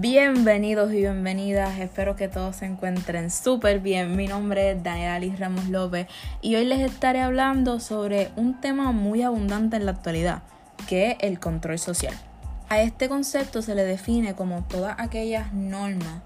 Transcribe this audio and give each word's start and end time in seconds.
Bienvenidos 0.00 0.92
y 0.92 0.98
bienvenidas, 0.98 1.80
espero 1.80 2.14
que 2.14 2.28
todos 2.28 2.54
se 2.54 2.66
encuentren 2.66 3.32
súper 3.32 3.80
bien. 3.80 4.14
Mi 4.14 4.28
nombre 4.28 4.70
es 4.70 4.80
Daniela 4.80 5.16
Alice 5.16 5.36
Ramos 5.38 5.68
López 5.70 6.06
y 6.40 6.54
hoy 6.54 6.66
les 6.66 6.88
estaré 6.88 7.20
hablando 7.20 7.80
sobre 7.80 8.30
un 8.36 8.60
tema 8.60 8.92
muy 8.92 9.22
abundante 9.22 9.74
en 9.74 9.86
la 9.86 9.90
actualidad, 9.90 10.42
que 10.86 11.10
es 11.10 11.16
el 11.18 11.40
control 11.40 11.80
social. 11.80 12.14
A 12.68 12.80
este 12.80 13.08
concepto 13.08 13.60
se 13.60 13.74
le 13.74 13.82
define 13.82 14.36
como 14.36 14.62
todas 14.62 14.94
aquellas 15.00 15.52
normas 15.52 16.22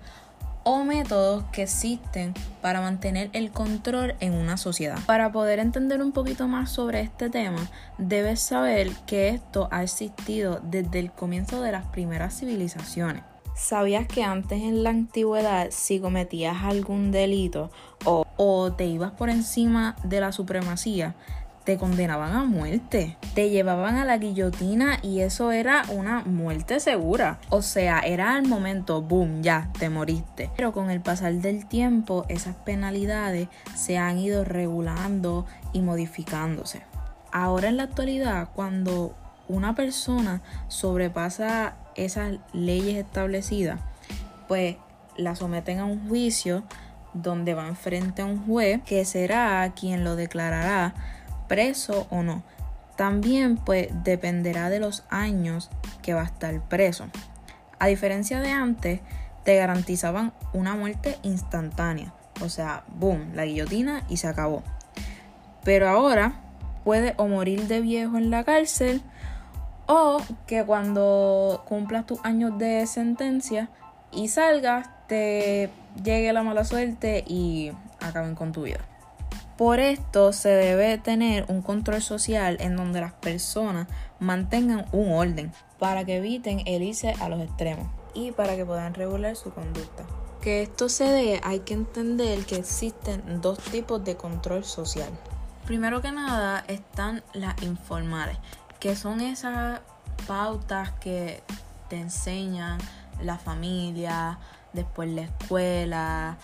o 0.65 0.85
métodos 0.85 1.45
que 1.45 1.63
existen 1.63 2.35
para 2.61 2.83
mantener 2.83 3.31
el 3.33 3.53
control 3.53 4.17
en 4.21 4.35
una 4.35 4.59
sociedad. 4.59 4.99
Para 5.07 5.33
poder 5.33 5.61
entender 5.61 6.03
un 6.03 6.13
poquito 6.13 6.47
más 6.47 6.71
sobre 6.71 7.01
este 7.01 7.31
tema, 7.31 7.71
debes 7.97 8.41
saber 8.41 8.91
que 9.07 9.31
esto 9.31 9.69
ha 9.71 9.83
existido 9.83 10.61
desde 10.63 10.99
el 10.99 11.11
comienzo 11.11 11.63
de 11.63 11.73
las 11.73 11.87
primeras 11.87 12.39
civilizaciones. 12.39 13.32
¿Sabías 13.55 14.07
que 14.07 14.25
antes 14.25 14.63
en 14.63 14.83
la 14.83 14.91
antigüedad 14.91 15.69
si 15.71 16.01
cometías 16.01 16.63
algún 16.63 17.13
delito 17.13 17.71
o, 18.05 18.73
te 18.73 18.87
ibas 18.87 19.13
por 19.13 19.31
encima 19.31 19.95
de 20.03 20.21
la 20.21 20.33
supremacía, 20.33 21.15
te 21.65 21.77
condenaban 21.79 22.33
a 22.33 22.45
muerte. 22.45 23.17
Te 23.35 23.51
llevaban 23.51 23.97
a 23.97 24.05
la 24.05 24.19
guillotina 24.19 24.99
y 25.03 25.21
eso 25.21 25.53
era 25.53 25.85
una 25.91 26.23
muerte 26.25 26.81
segura. 26.81 27.39
O 27.51 27.63
sea, 27.63 28.01
era 28.01 28.35
al 28.35 28.49
momento, 28.49 29.01
boom, 29.01 29.43
ya, 29.43 29.71
te 29.79 29.89
moriste. 29.89 30.51
Pero 30.57 30.73
con 30.73 30.91
el 30.91 31.01
pasar 31.01 31.35
del 31.35 31.67
tiempo, 31.67 32.25
esas 32.29 32.57
penalidades 32.57 33.49
se 33.77 33.99
han 33.99 34.19
ido 34.19 34.45
regulando 34.45 35.47
y 35.73 35.83
modificándose. 35.83 36.83
Ahora 37.31 37.69
en 37.69 37.77
la 37.77 37.85
actualidad, 37.85 38.49
cuando 38.55 39.15
una 39.47 39.75
persona 39.75 40.41
sobrepasa 40.69 41.77
esas 41.97 42.39
leyes 42.53 42.97
establecidas, 42.97 43.81
pues 44.49 44.77
la 45.17 45.37
someten 45.37 45.79
a 45.79 45.85
un 45.85 46.09
juicio 46.09 46.65
donde 47.15 47.55
va 47.55 47.69
enfrente 47.69 48.23
a 48.23 48.27
un 48.27 48.45
juez 48.47 48.81
que 48.85 49.05
será 49.05 49.71
quien 49.79 50.05
lo 50.05 50.17
declarará 50.17 50.95
preso 51.49 52.07
o 52.11 52.23
no. 52.23 52.43
También 52.97 53.57
pues 53.57 53.89
dependerá 54.05 54.71
de 54.71 54.81
los 54.81 55.05
años 55.11 55.71
que 56.03 56.15
va 56.15 56.23
a 56.23 56.27
estar 56.27 56.61
preso. 56.69 57.07
A 57.79 57.87
diferencia 57.89 58.41
de 58.41 58.51
antes, 58.51 59.01
te 59.45 59.57
garantizaban 59.57 60.33
una 60.53 60.75
muerte 60.77 61.19
instantánea. 61.23 62.13
O 62.41 62.49
sea, 62.49 62.85
boom, 62.89 63.33
la 63.35 63.45
guillotina 63.45 64.05
y 64.09 64.19
se 64.19 64.29
acabó. 64.29 64.63
Pero 65.65 65.89
ahora 65.89 66.41
puede 66.85 67.15
o 67.17 67.29
morir 67.29 67.67
de 67.67 67.81
viejo 67.81 68.19
en 68.19 68.31
la 68.31 68.45
cárcel 68.45 69.03
o 69.95 70.23
que 70.47 70.65
cuando 70.65 71.65
cumplas 71.69 72.07
tus 72.07 72.19
años 72.25 72.57
de 72.57 72.87
sentencia 72.87 73.69
y 74.11 74.29
salgas 74.29 74.89
te 75.07 75.69
llegue 76.03 76.33
la 76.33 76.43
mala 76.43 76.65
suerte 76.65 77.23
y 77.27 77.73
acaben 78.01 78.35
con 78.35 78.53
tu 78.53 78.63
vida. 78.63 78.81
Por 79.59 79.81
esto 79.81 80.33
se 80.33 80.49
debe 80.49 80.97
tener 80.97 81.45
un 81.49 81.61
control 81.61 82.01
social 82.01 82.57
en 82.61 82.75
donde 82.75 83.03
las 83.03 83.13
personas 83.13 83.87
mantengan 84.19 84.87
un 84.93 85.13
orden 85.13 85.53
para 85.79 86.07
que 86.07 86.17
eviten 86.17 86.63
el 86.65 86.83
irse 86.83 87.13
a 87.21 87.29
los 87.29 87.43
extremos 87.43 87.87
y 88.15 88.33
para 88.33 88.57
que 88.57 88.65
puedan 88.65 88.95
regular 88.95 89.37
su 89.37 89.53
conducta. 89.53 90.05
Que 90.41 90.63
esto 90.63 90.89
se 90.89 91.05
dé 91.05 91.41
hay 91.45 91.61
que 91.61 91.75
entender 91.75 92.47
que 92.47 92.57
existen 92.57 93.43
dos 93.43 93.59
tipos 93.59 94.03
de 94.03 94.17
control 94.17 94.65
social. 94.65 95.11
Primero 95.67 96.03
que 96.03 96.11
nada 96.11 96.65
están 96.67 97.23
las 97.35 97.63
informales, 97.63 98.37
que 98.83 98.97
son 98.97 99.21
esas 99.21 99.81
pautas 100.27 100.91
que 100.91 101.45
te 101.89 102.01
enseñan 102.01 102.81
la 103.23 103.39
familia, 103.39 104.41
después 104.73 105.09
la 105.09 105.23
escuela, 105.23 106.37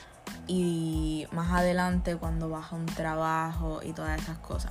y 0.47 1.27
más 1.33 1.51
adelante 1.51 2.17
cuando 2.17 2.49
vas 2.49 2.73
a 2.73 2.77
un 2.77 2.87
trabajo 2.87 3.81
y 3.83 3.93
todas 3.93 4.23
esas 4.23 4.39
cosas. 4.39 4.71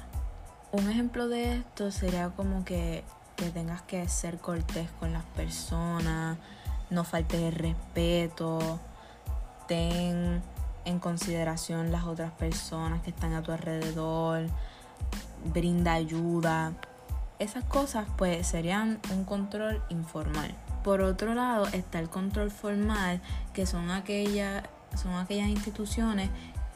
Un 0.71 0.89
ejemplo 0.89 1.27
de 1.27 1.57
esto 1.57 1.91
sería 1.91 2.29
como 2.29 2.63
que, 2.63 3.03
que 3.35 3.49
tengas 3.49 3.81
que 3.81 4.07
ser 4.07 4.37
cortés 4.37 4.89
con 5.01 5.11
las 5.11 5.25
personas, 5.25 6.37
no 6.89 7.03
faltes 7.03 7.41
el 7.41 7.53
respeto, 7.53 8.79
ten 9.67 10.41
en 10.85 10.99
consideración 10.99 11.91
las 11.91 12.05
otras 12.05 12.31
personas 12.31 13.01
que 13.01 13.09
están 13.09 13.33
a 13.33 13.43
tu 13.43 13.51
alrededor, 13.51 14.47
brinda 15.53 15.95
ayuda. 15.95 16.71
Esas 17.39 17.63
cosas 17.63 18.07
pues 18.17 18.47
serían 18.47 18.99
un 19.13 19.23
control 19.23 19.81
informal. 19.89 20.55
Por 20.83 21.01
otro 21.01 21.33
lado 21.35 21.67
está 21.67 21.99
el 21.99 22.09
control 22.09 22.49
formal, 22.49 23.21
que 23.53 23.65
son 23.65 23.91
aquellas 23.91 24.63
son 24.95 25.13
aquellas 25.15 25.49
instituciones 25.49 26.29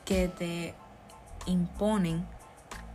que 0.05 0.27
te 0.27 0.75
imponen 1.45 2.25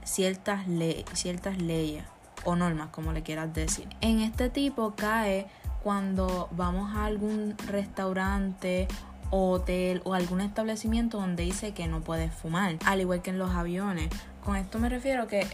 ciertas, 0.04 0.66
ciertas 1.14 1.58
leyes 1.58 2.04
o 2.44 2.54
normas, 2.54 2.88
como 2.90 3.12
le 3.12 3.22
quieras 3.22 3.52
decir. 3.52 3.88
En 4.00 4.20
este 4.20 4.50
tipo 4.50 4.94
cae 4.94 5.46
cuando 5.82 6.48
vamos 6.52 6.94
a 6.96 7.06
algún 7.06 7.56
restaurante 7.66 8.88
hotel 9.30 10.02
o 10.04 10.14
algún 10.14 10.40
establecimiento 10.40 11.18
donde 11.18 11.42
dice 11.42 11.74
que 11.74 11.88
no 11.88 12.00
puedes 12.00 12.32
fumar, 12.32 12.76
al 12.84 13.00
igual 13.00 13.22
que 13.22 13.30
en 13.30 13.38
los 13.38 13.50
aviones. 13.50 14.08
Con 14.44 14.56
esto 14.56 14.78
me 14.78 14.88
refiero 14.88 15.26
que 15.26 15.46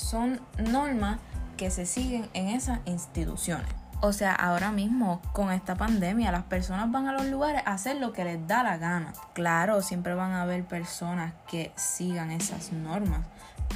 son 0.00 0.40
normas 0.58 1.18
que 1.56 1.70
se 1.70 1.86
siguen 1.86 2.28
en 2.32 2.48
esas 2.48 2.80
instituciones. 2.86 3.68
O 4.02 4.14
sea, 4.14 4.34
ahora 4.34 4.72
mismo 4.72 5.20
con 5.32 5.52
esta 5.52 5.74
pandemia 5.74 6.32
las 6.32 6.44
personas 6.44 6.90
van 6.90 7.06
a 7.06 7.12
los 7.12 7.26
lugares 7.26 7.62
a 7.66 7.72
hacer 7.72 7.96
lo 7.96 8.14
que 8.14 8.24
les 8.24 8.46
da 8.46 8.62
la 8.62 8.78
gana. 8.78 9.12
Claro, 9.34 9.82
siempre 9.82 10.14
van 10.14 10.32
a 10.32 10.42
haber 10.42 10.64
personas 10.64 11.34
que 11.46 11.70
sigan 11.76 12.30
esas 12.30 12.72
normas, 12.72 13.26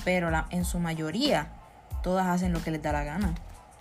pero 0.03 0.31
en 0.49 0.65
su 0.65 0.79
mayoría 0.79 1.49
todas 2.03 2.27
hacen 2.27 2.55
lo 2.55 2.63
que 2.63 2.71
les 2.71 2.83
da 2.83 2.93
la 2.93 3.05
gana. 3.05 3.35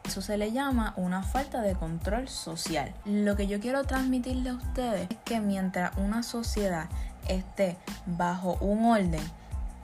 Eso 0.04 0.22
se 0.22 0.38
le 0.38 0.52
llama 0.52 0.94
una 0.98 1.24
falta 1.24 1.62
de 1.62 1.76
control 1.76 2.28
social. 2.28 2.94
Lo 3.06 3.38
que 3.38 3.48
yo 3.48 3.62
quiero 3.62 3.86
transmitirle 3.86 4.50
a 4.50 4.56
ustedes 4.56 5.10
es 5.10 5.18
que 5.24 5.40
mientras 5.40 5.96
una 5.96 6.24
sociedad 6.24 6.90
esté 7.30 7.78
bajo 8.06 8.58
un 8.60 8.84
orden, 8.84 9.24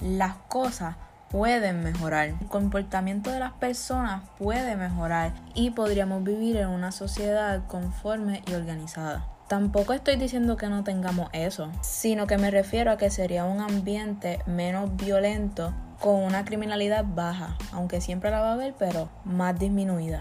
las 0.02 0.36
cosas 0.50 0.98
pueden 1.30 1.84
mejorar. 1.84 2.30
El 2.30 2.48
comportamiento 2.48 3.32
de 3.32 3.40
las 3.40 3.54
personas 3.54 4.24
puede 4.38 4.76
mejorar 4.76 5.34
y 5.54 5.72
podríamos 5.72 6.24
vivir 6.24 6.58
en 6.58 6.70
una 6.70 6.92
sociedad 6.92 7.66
conforme 7.68 8.44
y 8.48 8.54
organizada. 8.54 9.26
Tampoco 9.48 9.94
estoy 9.94 10.16
diciendo 10.16 10.58
que 10.58 10.70
no 10.70 10.84
tengamos 10.84 11.30
eso, 11.34 11.72
sino 11.82 12.28
que 12.28 12.38
me 12.38 12.52
refiero 12.52 12.92
a 12.92 12.98
que 12.98 13.10
sería 13.10 13.46
un 13.46 13.62
ambiente 13.62 14.40
menos 14.46 14.96
violento 14.96 15.74
con 16.00 16.24
una 16.24 16.46
criminalidad 16.46 17.04
baja, 17.04 17.58
aunque 17.72 18.00
siempre 18.00 18.30
la 18.30 18.42
va 18.42 18.50
a 18.50 18.54
haber, 18.54 18.76
pero 18.78 19.10
más 19.26 19.58
disminuida. 19.58 20.20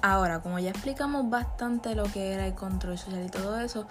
Ahora, 0.00 0.40
como 0.40 0.58
ya 0.58 0.70
explicamos 0.70 1.28
bastante 1.28 1.94
lo 1.94 2.04
que 2.04 2.32
era 2.32 2.46
el 2.46 2.54
control 2.54 2.96
social 2.98 3.24
y 3.24 3.28
todo 3.28 3.60
eso, 3.60 3.86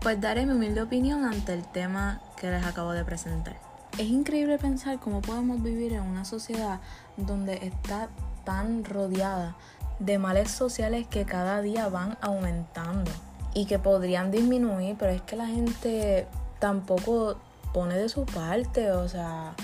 pues 0.00 0.20
daré 0.20 0.46
mi 0.46 0.52
humilde 0.52 0.80
opinión 0.80 1.24
ante 1.24 1.52
el 1.52 1.64
tema 1.64 2.20
que 2.36 2.50
les 2.50 2.64
acabo 2.64 2.92
de 2.92 3.04
presentar. 3.04 3.67
Es 3.98 4.06
increíble 4.06 4.58
pensar 4.58 5.00
cómo 5.00 5.20
podemos 5.20 5.60
vivir 5.60 5.92
en 5.92 6.02
una 6.02 6.24
sociedad 6.24 6.78
donde 7.16 7.66
está 7.66 8.08
tan 8.44 8.84
rodeada 8.84 9.56
de 9.98 10.18
males 10.18 10.52
sociales 10.52 11.08
que 11.08 11.24
cada 11.24 11.60
día 11.62 11.88
van 11.88 12.16
aumentando 12.20 13.10
y 13.54 13.66
que 13.66 13.80
podrían 13.80 14.30
disminuir, 14.30 14.94
pero 14.96 15.10
es 15.10 15.20
que 15.22 15.34
la 15.34 15.48
gente 15.48 16.28
tampoco 16.60 17.38
pone 17.74 17.96
de 17.96 18.08
su 18.08 18.24
parte, 18.24 18.92
o 18.92 19.08
sea, 19.08 19.54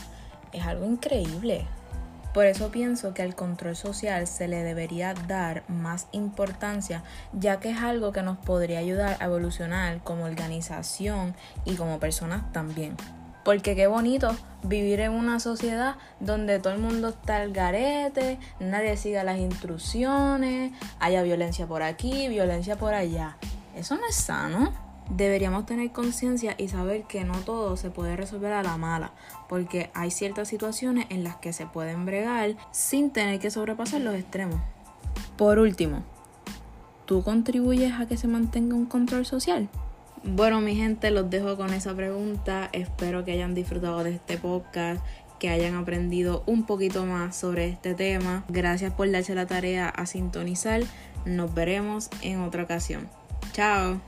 es 0.52 0.66
algo 0.66 0.84
increíble. 0.84 1.64
Por 2.32 2.46
eso 2.46 2.72
pienso 2.72 3.14
que 3.14 3.22
al 3.22 3.36
control 3.36 3.76
social 3.76 4.26
se 4.26 4.48
le 4.48 4.64
debería 4.64 5.14
dar 5.14 5.62
más 5.68 6.08
importancia, 6.10 7.04
ya 7.32 7.60
que 7.60 7.70
es 7.70 7.78
algo 7.78 8.10
que 8.10 8.22
nos 8.22 8.38
podría 8.38 8.80
ayudar 8.80 9.16
a 9.20 9.26
evolucionar 9.26 10.02
como 10.02 10.24
organización 10.24 11.36
y 11.64 11.76
como 11.76 12.00
personas 12.00 12.50
también. 12.50 12.96
Porque 13.44 13.76
qué 13.76 13.86
bonito 13.86 14.34
vivir 14.62 15.00
en 15.00 15.12
una 15.12 15.38
sociedad 15.38 15.96
donde 16.18 16.58
todo 16.58 16.72
el 16.72 16.80
mundo 16.80 17.08
está 17.10 17.36
al 17.36 17.52
garete, 17.52 18.38
nadie 18.58 18.96
siga 18.96 19.22
las 19.22 19.38
instrucciones, 19.38 20.72
haya 20.98 21.22
violencia 21.22 21.66
por 21.66 21.82
aquí, 21.82 22.28
violencia 22.28 22.76
por 22.76 22.94
allá. 22.94 23.36
Eso 23.76 23.96
no 23.96 24.06
es 24.08 24.16
sano. 24.16 24.72
Deberíamos 25.10 25.66
tener 25.66 25.92
conciencia 25.92 26.54
y 26.56 26.68
saber 26.68 27.02
que 27.02 27.24
no 27.24 27.34
todo 27.40 27.76
se 27.76 27.90
puede 27.90 28.16
resolver 28.16 28.54
a 28.54 28.62
la 28.62 28.78
mala, 28.78 29.12
porque 29.50 29.90
hay 29.92 30.10
ciertas 30.10 30.48
situaciones 30.48 31.06
en 31.10 31.24
las 31.24 31.36
que 31.36 31.52
se 31.52 31.66
pueden 31.66 32.06
bregar 32.06 32.56
sin 32.70 33.10
tener 33.10 33.38
que 33.38 33.50
sobrepasar 33.50 34.00
los 34.00 34.14
extremos. 34.14 34.62
Por 35.36 35.58
último, 35.58 36.02
¿tú 37.04 37.22
contribuyes 37.22 37.92
a 38.00 38.06
que 38.06 38.16
se 38.16 38.28
mantenga 38.28 38.76
un 38.76 38.86
control 38.86 39.26
social? 39.26 39.68
Bueno, 40.26 40.62
mi 40.62 40.74
gente, 40.74 41.10
los 41.10 41.28
dejo 41.28 41.56
con 41.56 41.72
esa 41.74 41.94
pregunta. 41.94 42.70
Espero 42.72 43.24
que 43.24 43.32
hayan 43.32 43.54
disfrutado 43.54 44.02
de 44.02 44.14
este 44.14 44.38
podcast, 44.38 45.04
que 45.38 45.50
hayan 45.50 45.74
aprendido 45.74 46.42
un 46.46 46.64
poquito 46.64 47.04
más 47.04 47.36
sobre 47.36 47.68
este 47.68 47.94
tema. 47.94 48.42
Gracias 48.48 48.92
por 48.92 49.10
darse 49.10 49.34
la 49.34 49.46
tarea 49.46 49.88
a 49.88 50.06
sintonizar. 50.06 50.82
Nos 51.26 51.52
veremos 51.52 52.08
en 52.22 52.40
otra 52.40 52.62
ocasión. 52.62 53.06
Chao. 53.52 54.00